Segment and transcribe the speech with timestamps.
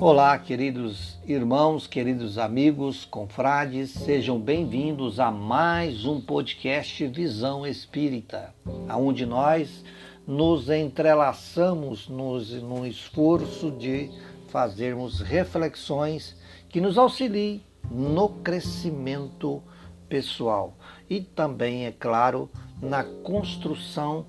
[0.00, 8.52] Olá, queridos irmãos, queridos amigos, confrades, sejam bem-vindos a mais um podcast Visão Espírita,
[8.90, 9.84] onde nós
[10.26, 14.10] nos entrelaçamos nos, no esforço de
[14.48, 16.36] fazermos reflexões
[16.68, 19.62] que nos auxiliem no crescimento
[20.08, 20.76] pessoal
[21.08, 22.50] e também, é claro,
[22.82, 24.26] na construção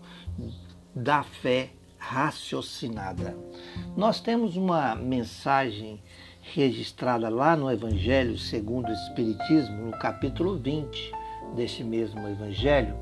[0.95, 1.71] da fé
[2.07, 3.35] raciocinada.
[3.97, 5.99] Nós temos uma mensagem
[6.53, 11.11] registrada lá no Evangelho segundo o Espiritismo, no capítulo 20
[11.55, 12.95] deste mesmo Evangelho.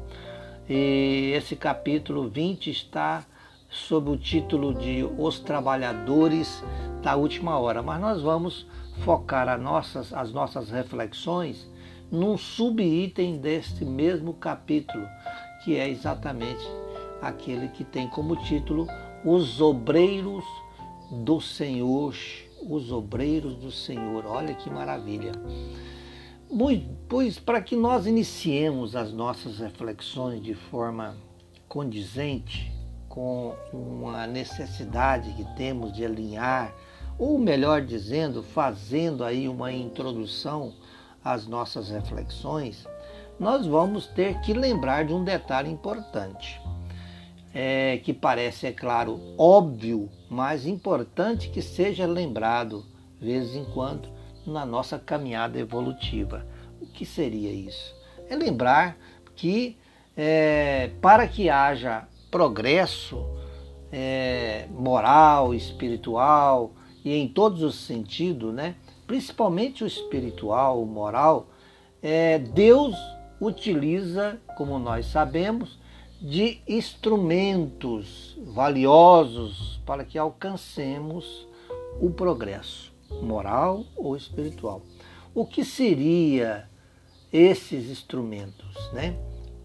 [0.70, 3.26] E esse capítulo 20 está
[3.70, 6.64] sob o título de Os Trabalhadores
[7.02, 8.66] da Última Hora, mas nós vamos
[9.04, 11.70] focar as nossas, as nossas reflexões
[12.10, 15.06] num subitem deste mesmo capítulo,
[15.64, 16.64] que é exatamente
[17.24, 18.88] aquele que tem como título
[19.24, 20.44] Os Obreiros
[21.10, 22.16] do Senhor.
[22.70, 24.26] Os Obreiros do Senhor.
[24.26, 25.32] Olha que maravilha.
[27.08, 31.16] Pois, para que nós iniciemos as nossas reflexões de forma
[31.68, 32.72] condizente
[33.10, 36.74] com uma necessidade que temos de alinhar,
[37.18, 40.74] ou melhor dizendo, fazendo aí uma introdução
[41.24, 42.88] às nossas reflexões,
[43.40, 46.62] nós vamos ter que lembrar de um detalhe importante
[47.54, 52.86] é, que parece, é claro, óbvio, mas importante que seja lembrado,
[53.20, 54.10] de vez em quando,
[54.46, 56.46] na nossa caminhada evolutiva.
[56.82, 57.96] O que seria isso?
[58.30, 58.98] É lembrar
[59.36, 59.78] que
[60.18, 63.26] é, para que haja progresso
[63.92, 66.74] é, moral, espiritual
[67.06, 68.76] e em todos os sentidos, né?
[69.06, 71.48] principalmente o espiritual, o moral,
[72.02, 72.96] é, Deus
[73.40, 75.78] utiliza, como nós sabemos,
[76.24, 81.46] de instrumentos valiosos para que alcancemos
[82.00, 84.84] o progresso moral ou espiritual.
[85.36, 86.70] O que seria
[87.32, 89.18] esses instrumentos, né?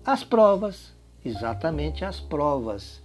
[0.04, 0.92] As provas,
[1.24, 3.00] exatamente as provas.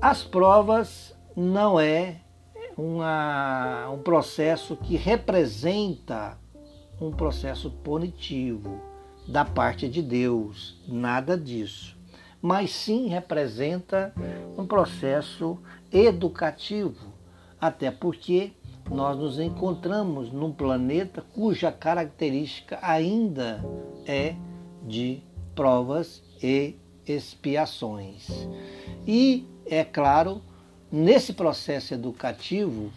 [0.00, 2.16] As provas não é
[2.76, 6.36] uma, um processo que representa
[7.00, 8.80] um processo punitivo
[9.28, 11.97] da parte de Deus, nada disso
[12.40, 14.12] mas sim representa
[14.56, 15.58] um processo
[15.92, 17.12] educativo,
[17.60, 18.52] até porque
[18.90, 23.62] nós nos encontramos num planeta cuja característica ainda
[24.06, 24.34] é
[24.86, 25.22] de
[25.54, 26.76] provas e
[27.06, 28.28] expiações.
[29.06, 30.40] E, é claro,
[30.90, 32.90] nesse processo educativo,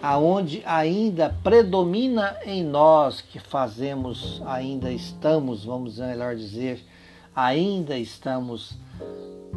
[0.00, 6.84] aonde ainda predomina em nós que fazemos, ainda estamos, vamos melhor dizer,
[7.34, 8.76] ainda estamos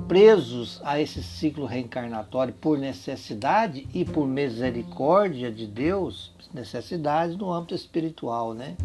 [0.08, 7.74] presos a esse ciclo reencarnatório por necessidade e por misericórdia de Deus, necessidade no âmbito
[7.74, 8.76] espiritual, né?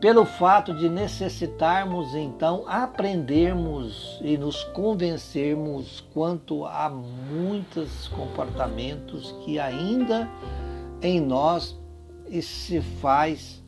[0.00, 10.28] Pelo fato de necessitarmos então aprendermos e nos convencermos quanto a muitos comportamentos que ainda
[11.00, 11.78] em nós
[12.42, 13.62] se faz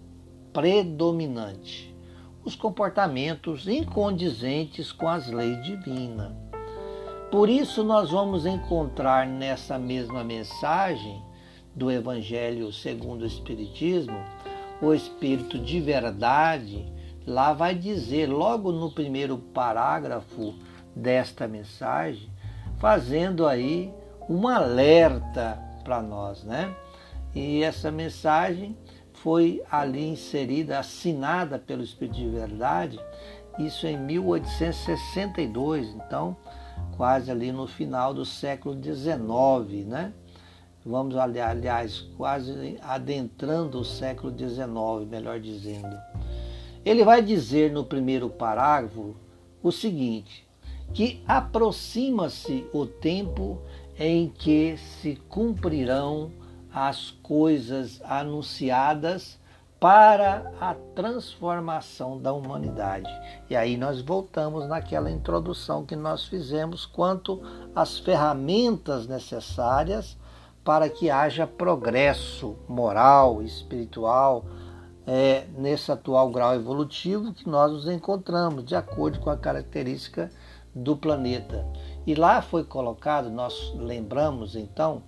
[0.52, 1.95] predominante
[2.46, 6.32] os comportamentos incondizentes com as leis divinas.
[7.28, 11.20] Por isso, nós vamos encontrar nessa mesma mensagem
[11.74, 14.16] do Evangelho segundo o Espiritismo,
[14.80, 16.86] o Espírito de verdade,
[17.26, 20.54] lá vai dizer, logo no primeiro parágrafo
[20.94, 22.30] desta mensagem,
[22.78, 23.92] fazendo aí
[24.28, 26.72] um alerta para nós, né?
[27.34, 28.76] E essa mensagem
[29.22, 33.00] foi ali inserida, assinada pelo Espírito de Verdade,
[33.58, 36.36] isso em 1862, então
[36.96, 40.12] quase ali no final do século XIX, né?
[40.84, 45.96] Vamos, aliás, quase adentrando o século XIX, melhor dizendo.
[46.84, 49.16] Ele vai dizer no primeiro parágrafo
[49.62, 50.46] o seguinte:
[50.94, 53.60] que aproxima-se o tempo
[53.98, 56.30] em que se cumprirão
[56.76, 59.38] as coisas anunciadas
[59.80, 63.08] para a transformação da humanidade.
[63.48, 67.40] E aí nós voltamos naquela introdução que nós fizemos quanto
[67.74, 70.18] às ferramentas necessárias
[70.62, 74.44] para que haja progresso moral, espiritual,
[75.06, 80.30] é, nesse atual grau evolutivo que nós nos encontramos, de acordo com a característica
[80.74, 81.66] do planeta.
[82.06, 85.02] E lá foi colocado, nós lembramos então,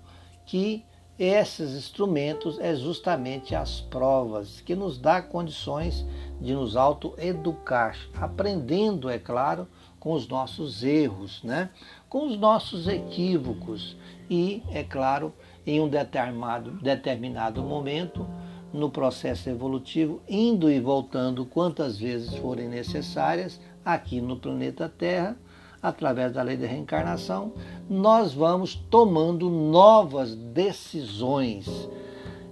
[0.46, 0.87] que
[1.18, 6.06] esses instrumentos é justamente as provas que nos dá condições
[6.40, 9.66] de nos autoeducar, aprendendo, é claro,
[9.98, 11.70] com os nossos erros, né?
[12.08, 13.96] com os nossos equívocos
[14.30, 15.34] e, é claro,
[15.66, 18.24] em um determinado, determinado momento
[18.72, 25.36] no processo evolutivo, indo e voltando quantas vezes forem necessárias aqui no planeta Terra,
[25.82, 27.52] através da lei da reencarnação,
[27.88, 31.68] nós vamos tomando novas decisões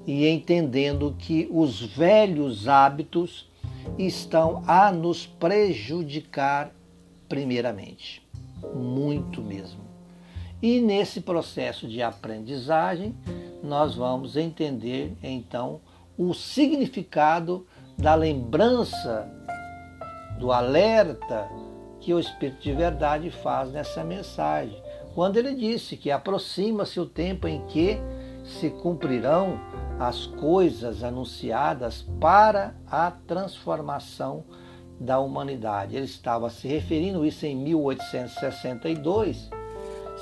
[0.06, 3.48] e entendendo que os velhos hábitos
[3.98, 6.72] estão a nos prejudicar
[7.28, 8.22] primeiramente,
[8.74, 9.80] muito mesmo.
[10.62, 13.14] E nesse processo de aprendizagem,
[13.62, 15.80] nós vamos entender então
[16.16, 17.66] o significado
[17.98, 19.28] da lembrança,
[20.38, 21.48] do alerta
[22.06, 24.80] que o Espírito de Verdade faz nessa mensagem.
[25.12, 27.98] Quando ele disse que aproxima-se o tempo em que
[28.44, 29.58] se cumprirão
[29.98, 34.44] as coisas anunciadas para a transformação
[35.00, 35.96] da humanidade.
[35.96, 39.50] Ele estava se referindo isso em 1862,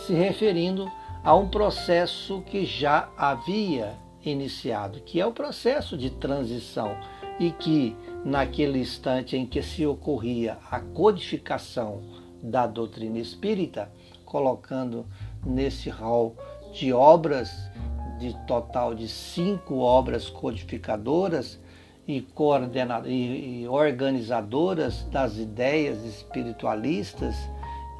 [0.06, 0.90] se referindo
[1.22, 3.92] a um processo que já havia
[4.24, 6.96] iniciado, que é o processo de transição
[7.38, 12.02] e que naquele instante em que se ocorria a codificação
[12.42, 13.90] da doutrina espírita,
[14.24, 15.06] colocando
[15.44, 16.36] nesse rol
[16.72, 17.70] de obras
[18.18, 21.60] de total de cinco obras codificadoras
[22.06, 27.34] e, coordena e organizadoras das ideias espiritualistas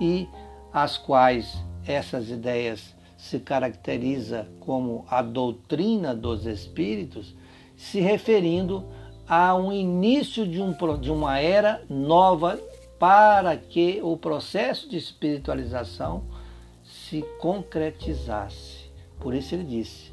[0.00, 0.28] e
[0.72, 7.34] as quais essas ideias se caracteriza como a doutrina dos espíritos,
[7.76, 8.84] se referindo
[9.28, 12.60] a um início de, um, de uma era nova
[12.98, 16.24] para que o processo de espiritualização
[16.84, 18.90] se concretizasse.
[19.18, 20.12] Por isso ele disse: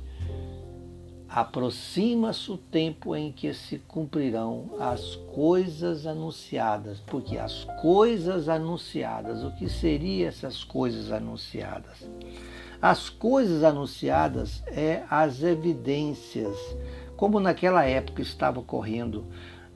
[1.27, 9.51] aproxima-se o tempo em que se cumprirão as coisas anunciadas, porque as coisas anunciadas, o
[9.51, 12.05] que seriam essas coisas anunciadas?
[12.81, 16.57] As coisas anunciadas é as evidências,
[17.21, 19.27] como naquela época estava ocorrendo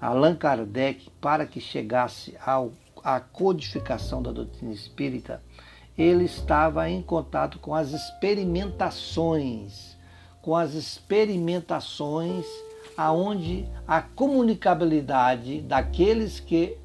[0.02, 2.72] Allan Kardec para que chegasse ao,
[3.04, 5.44] à codificação da doutrina espírita,
[5.96, 9.96] ele estava em contato com as experimentações,
[10.42, 12.48] com as experimentações
[12.98, 16.76] aonde a comunicabilidade daqueles que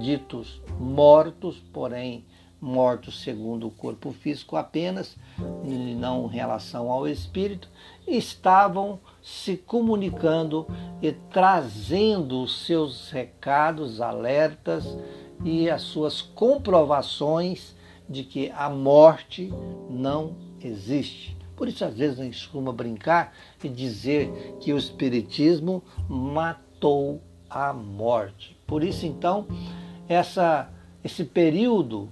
[0.00, 2.24] ditos mortos, porém
[2.60, 5.16] mortos segundo o corpo físico apenas,
[5.64, 7.68] e não em relação ao espírito,
[8.04, 10.66] estavam se comunicando
[11.00, 14.98] e trazendo os seus recados, alertas
[15.44, 17.74] e as suas comprovações
[18.08, 19.52] de que a morte
[19.88, 21.36] não existe.
[21.56, 23.32] Por isso, às vezes, a gente costuma brincar
[23.62, 28.58] e dizer que o Espiritismo matou a morte.
[28.66, 29.46] Por isso, então,
[30.08, 30.68] essa,
[31.04, 32.08] esse período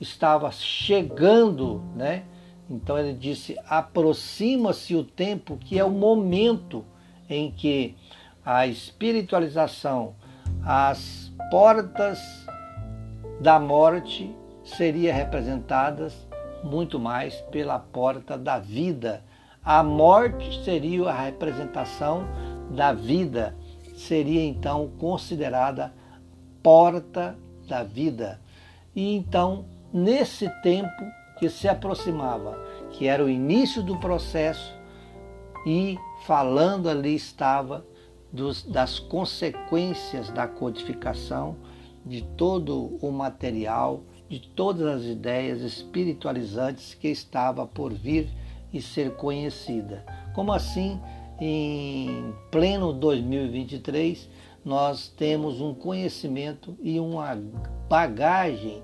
[0.00, 2.24] estava chegando, né?
[2.68, 6.84] Então ele disse: aproxima-se o tempo que é o momento
[7.28, 7.96] em que
[8.44, 10.14] a espiritualização,
[10.64, 12.18] as portas
[13.40, 14.34] da morte
[14.64, 16.26] seria representadas
[16.62, 19.22] muito mais pela porta da vida.
[19.62, 22.26] A morte seria a representação
[22.70, 23.56] da vida,
[23.94, 25.92] seria então considerada
[26.62, 28.40] porta da vida.
[28.94, 31.04] E então, nesse tempo
[31.38, 32.58] que se aproximava,
[32.90, 34.72] que era o início do processo,
[35.66, 37.84] e falando ali estava
[38.32, 41.56] dos, das consequências da codificação
[42.04, 48.28] de todo o material de todas as ideias espiritualizantes que estava por vir
[48.72, 50.04] e ser conhecida.
[50.34, 51.00] Como assim,
[51.40, 54.28] em pleno 2023,
[54.64, 57.38] nós temos um conhecimento e uma
[57.88, 58.82] bagagem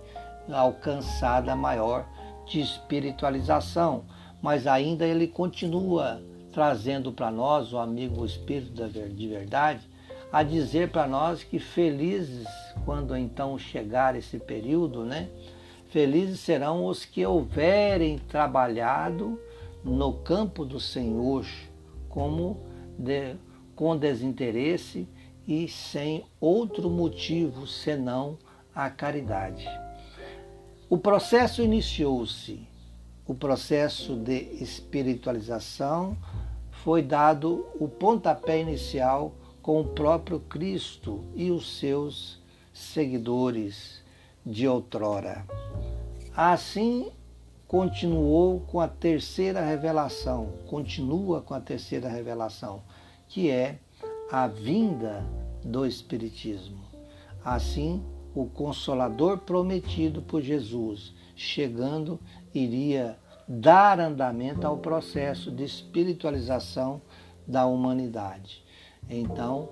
[0.52, 2.06] alcançada maior
[2.50, 4.04] de espiritualização,
[4.42, 6.20] mas ainda ele continua
[6.52, 9.88] trazendo para nós, o amigo Espírito de Verdade,
[10.32, 12.48] a dizer para nós que felizes
[12.84, 15.28] quando então chegar esse período, né?
[15.88, 19.40] Felizes serão os que houverem trabalhado
[19.84, 21.46] no campo do Senhor,
[22.08, 22.60] como
[22.98, 23.36] de,
[23.74, 25.08] com desinteresse
[25.46, 28.38] e sem outro motivo senão
[28.74, 29.68] a caridade.
[30.90, 32.66] O processo iniciou-se,
[33.24, 36.16] o processo de espiritualização
[36.82, 39.32] foi dado o pontapé inicial
[39.62, 42.42] com o próprio Cristo e os seus
[42.74, 44.02] seguidores
[44.44, 45.46] de outrora.
[46.36, 47.12] Assim
[47.68, 52.82] continuou com a terceira revelação, continua com a terceira revelação,
[53.28, 53.78] que é
[54.28, 55.24] a vinda
[55.64, 56.80] do Espiritismo.
[57.44, 58.02] Assim,
[58.34, 62.18] o Consolador prometido por Jesus, chegando,
[62.54, 63.18] iria
[63.48, 67.00] dar andamento ao processo de espiritualização
[67.46, 68.64] da humanidade.
[69.08, 69.68] Então,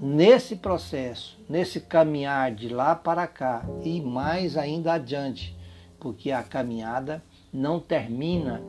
[0.00, 5.56] nesse processo, nesse caminhar de lá para cá e mais ainda adiante,
[5.98, 8.62] porque a caminhada não termina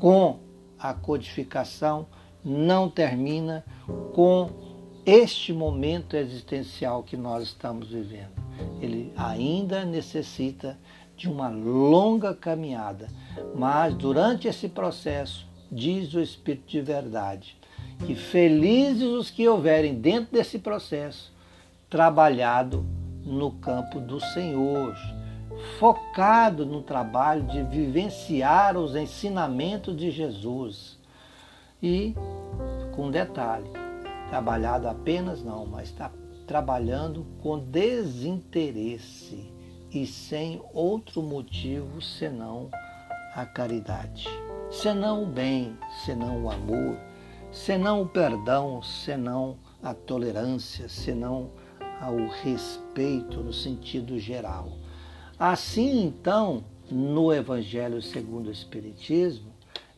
[0.00, 0.40] com
[0.76, 2.06] a codificação,
[2.44, 3.64] não termina
[4.12, 4.50] com
[5.06, 8.41] este momento existencial que nós estamos vivendo.
[8.82, 10.76] Ele ainda necessita
[11.16, 13.08] de uma longa caminhada,
[13.54, 17.56] mas durante esse processo, diz o Espírito de Verdade,
[18.04, 21.32] que felizes os que houverem dentro desse processo
[21.88, 22.84] trabalhado
[23.24, 24.96] no campo do Senhor,
[25.78, 30.98] focado no trabalho de vivenciar os ensinamentos de Jesus.
[31.80, 32.14] E,
[32.96, 33.70] com detalhe,
[34.28, 36.10] trabalhado apenas não, mas está
[36.52, 39.50] trabalhando com desinteresse
[39.90, 42.68] e sem outro motivo senão
[43.34, 44.28] a caridade,
[44.70, 46.98] senão o bem, senão o amor,
[47.50, 51.48] senão o perdão, senão a tolerância, senão
[52.06, 54.72] o respeito no sentido geral.
[55.38, 59.50] Assim, então, no Evangelho segundo o Espiritismo,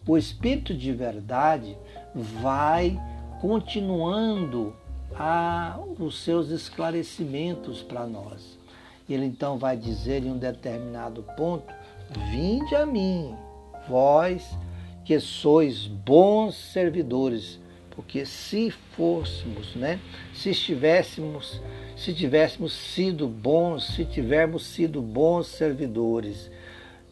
[0.06, 1.76] o Espírito de verdade
[2.14, 2.96] vai
[3.40, 4.72] continuando
[5.16, 8.58] a, os seus esclarecimentos para nós.
[9.08, 11.72] Ele então vai dizer em um determinado ponto:
[12.30, 13.34] Vinde a mim,
[13.88, 14.56] vós
[15.04, 20.00] que sois bons servidores, porque se fôssemos, né,
[20.32, 21.60] se estivéssemos,
[21.96, 26.50] se tivéssemos sido bons, se tivermos sido bons servidores,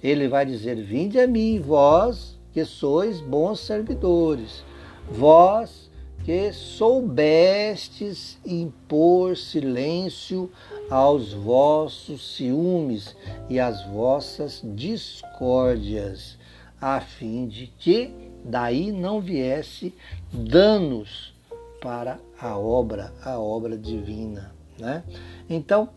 [0.03, 4.65] ele vai dizer: Vinde a mim, vós que sois bons servidores,
[5.11, 5.82] vós
[6.25, 10.51] que soubestes impor silêncio
[10.89, 13.17] aos vossos ciúmes
[13.49, 16.39] e às vossas discórdias,
[16.81, 18.15] a fim de que
[18.45, 19.95] daí não viesse
[20.33, 21.35] danos
[21.81, 24.55] para a obra, a obra divina.
[24.79, 25.03] Né?
[25.51, 25.89] Então,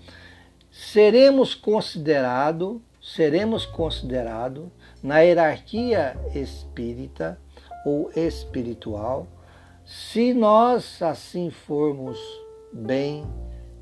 [0.71, 4.71] seremos considerado, seremos considerado
[5.03, 7.39] na hierarquia espírita
[7.85, 9.27] ou espiritual
[9.85, 12.17] se nós assim formos
[12.73, 13.23] bem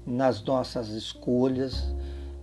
[0.05, 1.95] nas nossas escolhas,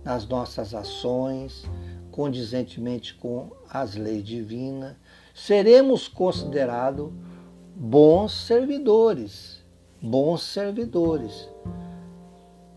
[0.03, 1.69] nas nossas ações,
[2.09, 4.95] condizentemente com as leis divinas,
[5.35, 7.11] seremos considerados
[7.75, 9.63] bons servidores,
[10.01, 11.47] bons servidores,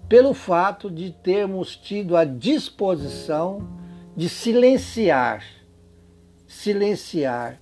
[0.07, 3.67] pelo fato de termos tido a disposição
[4.15, 5.43] de silenciar,
[6.47, 7.59] silenciar,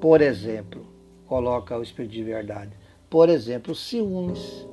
[0.00, 0.91] por exemplo,
[1.32, 2.72] coloca o Espírito de Verdade.
[3.08, 4.66] Por exemplo, ciúmes.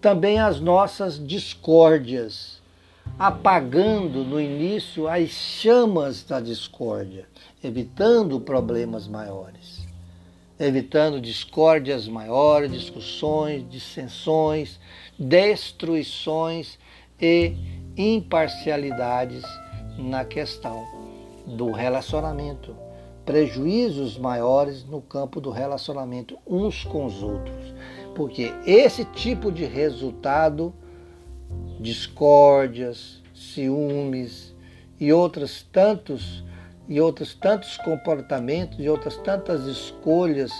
[0.00, 2.60] Também as nossas discórdias,
[3.16, 7.28] apagando no início as chamas da discórdia,
[7.62, 9.86] evitando problemas maiores,
[10.58, 14.80] evitando discórdias maiores, discussões, dissensões,
[15.16, 16.76] destruições
[17.20, 17.54] e
[17.96, 19.44] imparcialidades
[19.96, 20.84] na questão
[21.46, 22.74] do relacionamento
[23.32, 27.74] prejuízos maiores no campo do relacionamento uns com os outros.
[28.14, 30.74] Porque esse tipo de resultado,
[31.80, 34.54] discórdias, ciúmes
[35.00, 36.44] e outros tantos
[36.86, 40.52] e outros tantos comportamentos e outras tantas escolhas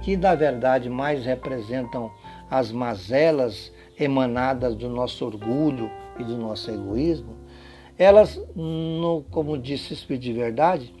[0.00, 2.10] que na verdade mais representam
[2.50, 7.36] as mazelas emanadas do nosso orgulho e do nosso egoísmo,
[7.98, 10.94] elas, no, como disse o Espírito de Verdade,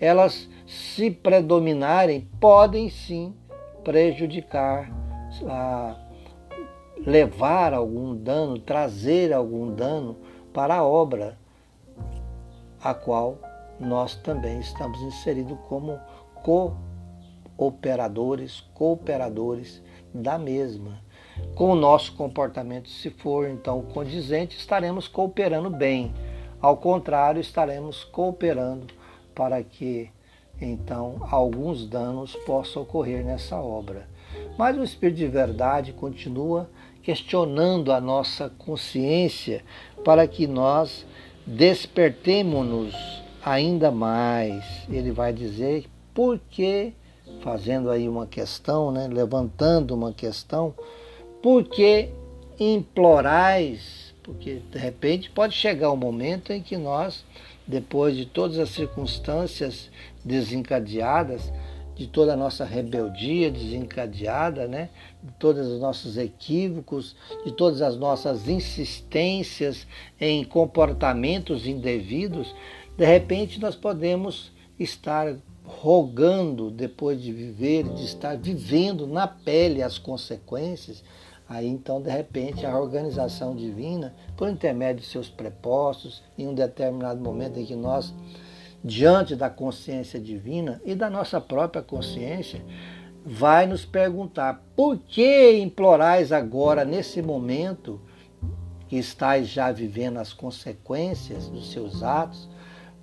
[0.00, 3.34] elas, se predominarem, podem sim
[3.84, 4.90] prejudicar,
[7.06, 10.16] levar algum dano, trazer algum dano
[10.52, 11.38] para a obra
[12.82, 13.38] a qual
[13.78, 15.98] nós também estamos inseridos como
[17.56, 19.82] cooperadores, cooperadores
[20.14, 20.98] da mesma.
[21.54, 26.12] Com o nosso comportamento, se for então condizente, estaremos cooperando bem.
[26.60, 28.99] Ao contrário, estaremos cooperando
[29.34, 30.10] para que
[30.60, 34.06] então alguns danos possam ocorrer nessa obra.
[34.58, 36.68] Mas o Espírito de Verdade continua
[37.02, 39.64] questionando a nossa consciência
[40.04, 41.06] para que nós
[41.46, 42.94] despertemos-nos
[43.42, 44.64] ainda mais.
[44.88, 46.92] Ele vai dizer por que,
[47.42, 50.74] fazendo aí uma questão, né, levantando uma questão,
[51.42, 52.10] por que
[52.58, 54.14] implorais?
[54.22, 57.24] Porque de repente pode chegar um momento em que nós
[57.70, 59.88] depois de todas as circunstâncias
[60.24, 61.52] desencadeadas,
[61.94, 64.88] de toda a nossa rebeldia desencadeada, né?
[65.22, 69.86] de todos os nossos equívocos, de todas as nossas insistências
[70.20, 72.54] em comportamentos indevidos,
[72.96, 79.96] de repente nós podemos estar rogando depois de viver, de estar vivendo na pele as
[79.96, 81.04] consequências,
[81.50, 87.20] aí então de repente a organização divina, por intermédio de seus prepostos, em um determinado
[87.20, 88.14] momento em que nós,
[88.84, 92.64] diante da consciência divina e da nossa própria consciência,
[93.26, 98.00] vai nos perguntar: por que implorais agora, nesse momento,
[98.86, 102.48] que estáis já vivendo as consequências dos seus atos?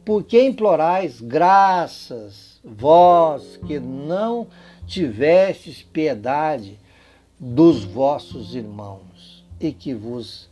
[0.06, 4.48] Por que implorais graças, vós que não
[4.86, 6.80] tivestes piedade
[7.40, 10.50] dos vossos irmãos e que vos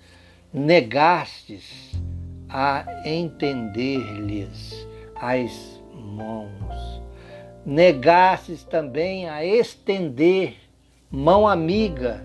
[0.53, 1.91] negastes
[2.49, 7.01] a entender-lhes as mãos?
[7.65, 10.57] Negastes também a estender
[11.09, 12.23] mão amiga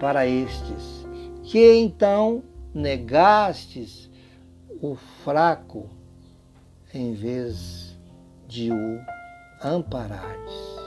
[0.00, 1.06] para estes,
[1.44, 2.42] que então
[2.74, 4.10] negastes
[4.80, 5.88] o fraco
[6.92, 7.96] em vez
[8.48, 9.00] de o
[9.62, 10.82] amparardes.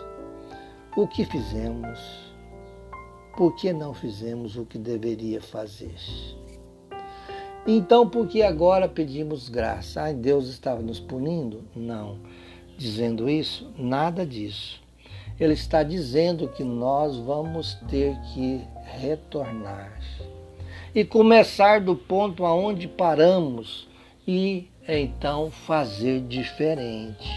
[0.98, 2.25] O que fizemos?
[3.36, 5.96] Por que não fizemos o que deveria fazer?
[7.68, 10.04] Então, por que agora pedimos graça?
[10.04, 11.63] Ai, Deus estava nos punindo?
[11.75, 12.20] Não.
[12.77, 14.82] Dizendo isso, nada disso.
[15.39, 20.00] Ele está dizendo que nós vamos ter que retornar
[20.96, 23.86] e começar do ponto aonde paramos
[24.25, 27.30] e então fazer diferente.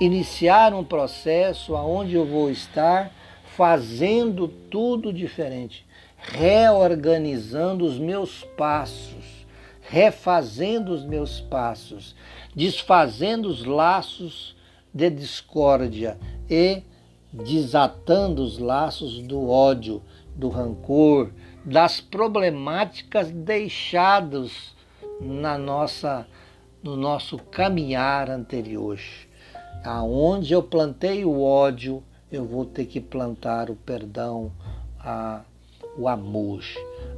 [0.00, 3.12] Iniciar um processo aonde eu vou estar
[3.56, 5.86] fazendo tudo diferente,
[6.18, 9.46] reorganizando os meus passos,
[9.80, 12.14] refazendo os meus passos,
[12.54, 14.54] desfazendo os laços
[14.92, 16.18] de discórdia
[16.50, 16.82] e
[17.32, 20.02] desatando os laços do ódio,
[20.34, 21.30] do rancor,
[21.64, 24.74] das problemáticas deixadas
[25.20, 26.26] na nossa
[26.82, 29.00] no nosso caminhar anterior.
[29.82, 32.02] Aonde eu plantei o ódio,
[32.36, 34.52] eu vou ter que plantar o perdão,
[35.00, 35.42] a,
[35.96, 36.62] o amor.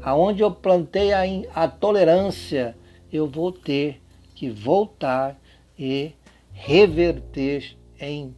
[0.02, 1.22] Aonde eu plantei a,
[1.54, 2.76] a tolerância,
[3.12, 4.00] eu vou ter
[4.34, 5.36] que voltar
[5.78, 6.12] e
[6.52, 8.34] reverter em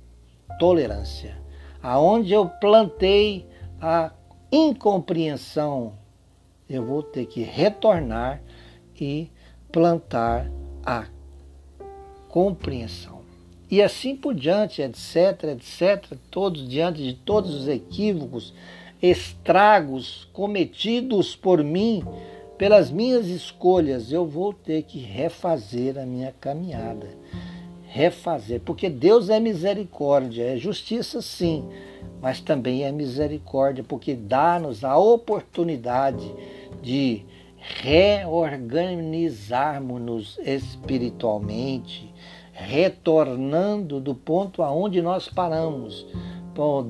[0.58, 1.38] tolerância.
[1.82, 3.46] Aonde eu plantei
[3.80, 4.12] a
[4.50, 5.94] incompreensão,
[6.68, 8.42] eu vou ter que retornar
[8.98, 9.30] e
[9.70, 10.50] plantar
[10.84, 11.06] a
[12.28, 13.19] compreensão.
[13.70, 18.52] E assim por diante, etc, etc, todos diante de todos os equívocos,
[19.00, 22.02] estragos cometidos por mim,
[22.58, 27.08] pelas minhas escolhas, eu vou ter que refazer a minha caminhada.
[27.86, 31.64] Refazer, porque Deus é misericórdia, é justiça sim,
[32.20, 36.30] mas também é misericórdia, porque dá-nos a oportunidade
[36.82, 37.24] de
[37.82, 42.09] reorganizarmos-nos espiritualmente,
[42.60, 46.06] retornando do ponto aonde nós paramos,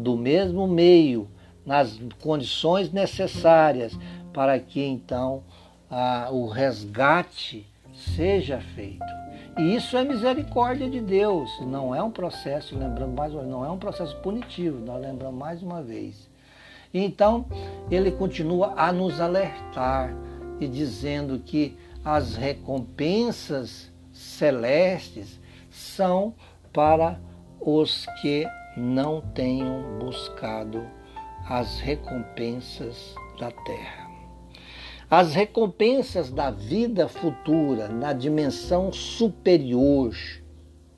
[0.03, 1.29] do mesmo meio,
[1.65, 3.97] nas condições necessárias
[4.33, 5.43] para que então
[5.89, 9.05] a, o resgate seja feito.
[9.59, 13.65] E isso é misericórdia de Deus, não é um processo, lembrando mais uma vez, não
[13.65, 16.31] é um processo punitivo, nós lembramos mais uma vez.
[16.95, 17.47] Então,
[17.91, 20.15] ele continua a nos alertar
[20.61, 25.39] e dizendo que as recompensas celestes
[25.81, 26.35] são
[26.73, 27.21] para
[27.61, 30.87] os que não tenham buscado
[31.49, 34.09] as recompensas da terra.
[35.11, 40.14] As recompensas da vida futura, na dimensão superior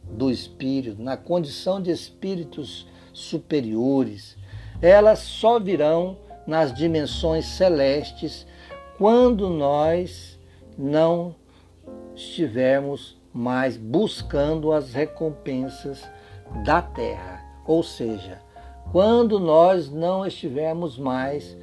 [0.05, 4.37] do espírito, na condição de espíritos superiores,
[4.83, 8.47] elas só virão nas dimensões celestes
[8.99, 10.39] quando nós
[10.77, 11.35] não
[12.15, 16.03] estivermos mais buscando as recompensas
[16.65, 17.43] da terra.
[17.67, 18.41] Ou seja,
[18.91, 21.57] quando nós não estivermos mais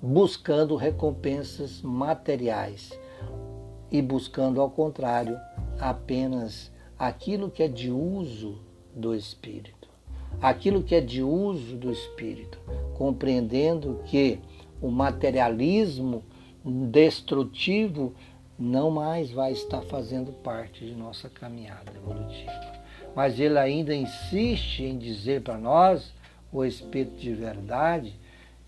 [0.00, 2.98] buscando recompensas materiais
[3.90, 5.38] e buscando, ao contrário,
[5.80, 8.58] apenas aquilo que é de uso
[8.94, 9.88] do espírito.
[10.40, 12.58] Aquilo que é de uso do espírito,
[12.94, 14.38] compreendendo que
[14.82, 16.22] o materialismo
[16.64, 18.14] destrutivo
[18.58, 22.72] não mais vai estar fazendo parte de nossa caminhada evolutiva.
[23.14, 26.12] Mas ele ainda insiste em dizer para nós,
[26.52, 28.14] o Espírito de verdade,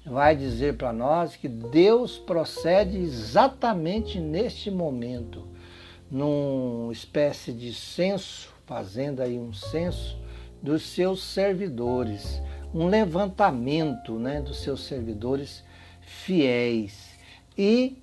[0.04, 5.46] vai dizer para nós que Deus procede exatamente neste momento,
[6.10, 10.18] numa espécie de censo, fazendo aí um censo
[10.62, 12.40] dos seus servidores,
[12.74, 15.62] um levantamento né, dos seus servidores
[16.00, 17.16] fiéis
[17.56, 17.98] e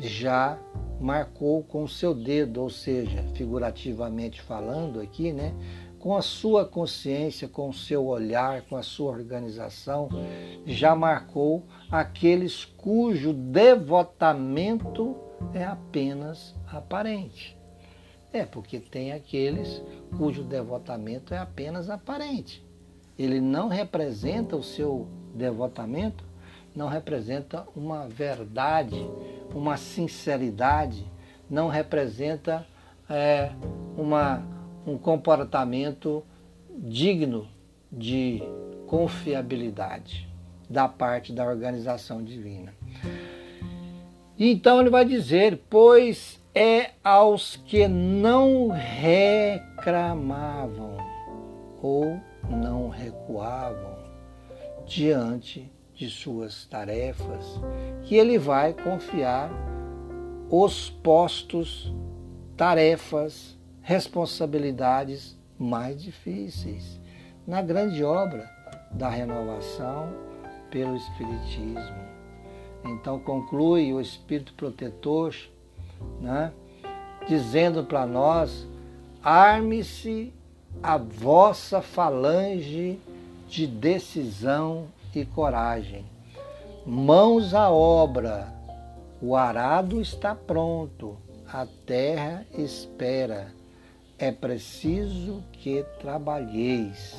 [0.00, 0.58] já
[1.00, 5.54] marcou com o seu dedo, ou seja, figurativamente falando aqui, né?
[5.98, 10.08] Com a sua consciência, com o seu olhar, com a sua organização,
[10.64, 15.14] já marcou aqueles cujo devotamento
[15.52, 17.56] é apenas aparente.
[18.32, 19.82] É, porque tem aqueles
[20.16, 22.64] cujo devotamento é apenas aparente.
[23.18, 26.24] Ele não representa o seu devotamento,
[26.74, 28.96] não representa uma verdade,
[29.54, 31.06] uma sinceridade,
[31.48, 32.66] não representa
[33.08, 33.50] é,
[33.96, 34.42] uma,
[34.86, 36.24] um comportamento
[36.78, 37.48] digno
[37.90, 38.42] de
[38.86, 40.28] confiabilidade
[40.68, 42.72] da parte da organização divina.
[44.38, 50.16] Então ele vai dizer: Pois é aos que não reclamavam
[51.82, 53.98] ou não recuavam
[54.86, 57.60] diante de suas tarefas
[58.04, 59.50] que ele vai confiar
[60.48, 61.92] os postos,
[62.56, 66.98] tarefas, responsabilidades mais difíceis
[67.46, 68.48] na grande obra
[68.90, 70.10] da renovação
[70.70, 72.08] pelo Espiritismo.
[72.82, 75.36] Então conclui o Espírito Protetor,
[76.18, 76.50] né,
[77.28, 78.66] dizendo para nós:
[79.22, 80.32] arme-se
[80.82, 82.98] a vossa falange
[83.46, 86.04] de decisão e coragem.
[86.86, 88.52] Mãos à obra,
[89.20, 93.52] o arado está pronto, a terra espera.
[94.18, 97.16] É preciso que trabalheis,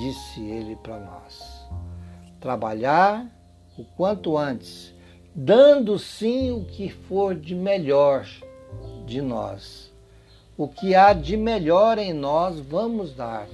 [0.00, 1.66] disse ele para nós.
[2.40, 3.26] Trabalhar
[3.76, 4.94] o quanto antes,
[5.34, 8.26] dando sim o que for de melhor
[9.06, 9.92] de nós.
[10.56, 13.46] O que há de melhor em nós, vamos dar,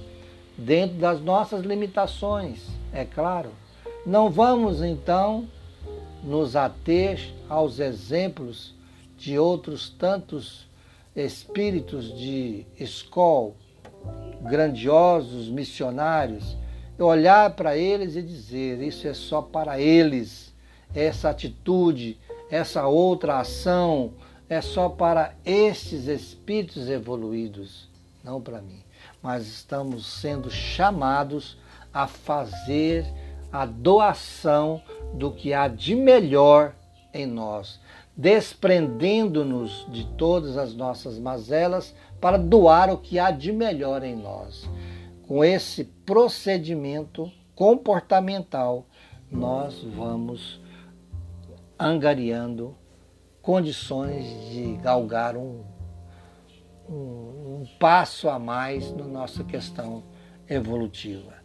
[0.57, 3.51] dentro das nossas limitações, é claro.
[4.05, 5.47] Não vamos então
[6.23, 8.73] nos ater aos exemplos
[9.17, 10.67] de outros tantos
[11.15, 13.53] espíritos de escola,
[14.41, 16.57] grandiosos missionários
[17.03, 20.53] olhar para eles e dizer: isso é só para eles,
[20.93, 22.17] essa atitude,
[22.49, 24.13] essa outra ação
[24.47, 27.89] é só para estes espíritos evoluídos,
[28.23, 28.83] não para mim.
[29.21, 31.57] Mas estamos sendo chamados
[31.91, 33.05] a fazer
[33.61, 34.81] a doação
[35.13, 36.75] do que há de melhor
[37.13, 37.79] em nós,
[38.15, 44.67] desprendendo-nos de todas as nossas mazelas para doar o que há de melhor em nós
[45.27, 48.85] com esse procedimento comportamental,
[49.31, 50.61] nós vamos
[51.79, 52.75] angariando
[53.41, 55.63] condições de galgar um,
[56.87, 60.03] um, um passo a mais na nossa questão
[60.47, 61.44] evolutiva.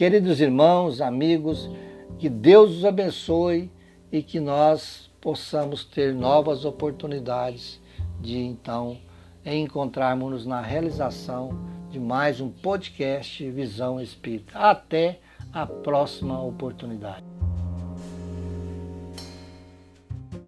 [0.00, 1.70] Queridos irmãos, amigos,
[2.18, 3.70] que Deus os abençoe
[4.10, 7.78] e que nós possamos ter novas oportunidades
[8.18, 8.96] de então
[9.44, 11.50] encontrarmos-nos na realização
[11.90, 14.58] de mais um podcast Visão Espírita.
[14.58, 15.20] Até
[15.52, 17.39] a próxima oportunidade.